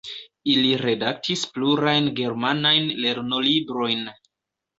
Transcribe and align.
Li 0.59 0.69
redaktis 0.83 1.43
plurajn 1.57 2.07
germanajn 2.21 2.89
lernolibrojn. 3.05 4.05